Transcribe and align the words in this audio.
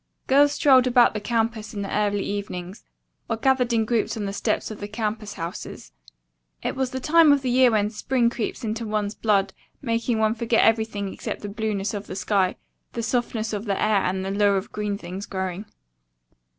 Girls 0.25 0.53
strolled 0.53 0.87
about 0.87 1.13
the 1.13 1.19
campus 1.21 1.75
in 1.75 1.83
the 1.83 1.95
early 1.95 2.23
evenings, 2.23 2.83
or 3.29 3.37
gathered 3.37 3.71
in 3.71 3.85
groups 3.85 4.17
on 4.17 4.25
the 4.25 4.33
steps 4.33 4.71
of 4.71 4.79
the 4.79 4.87
campus 4.87 5.33
houses. 5.35 5.91
It 6.63 6.75
was 6.75 6.89
the 6.89 6.99
time 6.99 7.31
of 7.31 7.45
year 7.45 7.69
when 7.69 7.91
spring 7.91 8.31
creeps 8.31 8.63
into 8.63 8.87
one's 8.87 9.13
blood, 9.13 9.53
making 9.79 10.17
one 10.17 10.33
forget 10.33 10.63
everything 10.65 11.13
except 11.13 11.41
the 11.43 11.49
blueness 11.49 11.93
of 11.93 12.07
the 12.07 12.15
sky, 12.15 12.55
the 12.93 13.03
softness 13.03 13.53
of 13.53 13.65
the 13.65 13.79
air 13.79 14.01
and 14.03 14.25
the 14.25 14.31
lure 14.31 14.57
of 14.57 14.71
green 14.71 14.97
things 14.97 15.27
growing. 15.27 15.65